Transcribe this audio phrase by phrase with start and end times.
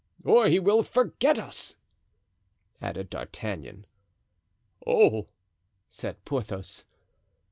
[0.25, 1.75] "Or he will forget us,"
[2.81, 3.85] added D'Artagnan.
[4.87, 5.27] "Oh!"
[5.91, 6.85] said Porthos.